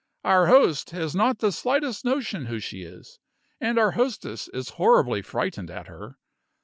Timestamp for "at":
5.69-5.85